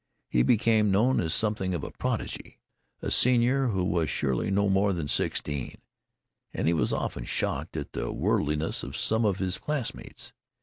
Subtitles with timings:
[0.29, 2.57] He became known as something of a prodigy
[3.03, 5.79] a senior who was surely no more than sixteen
[6.55, 10.33] and he was often shocked at the worldliness of some of his classmates.